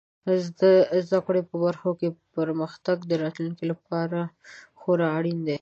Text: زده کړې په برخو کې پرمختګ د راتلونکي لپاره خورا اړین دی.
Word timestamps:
زده 1.05 1.19
کړې 1.27 1.41
په 1.49 1.55
برخو 1.65 1.89
کې 1.99 2.07
پرمختګ 2.35 2.97
د 3.05 3.11
راتلونکي 3.23 3.65
لپاره 3.71 4.19
خورا 4.79 5.07
اړین 5.17 5.39
دی. 5.45 5.49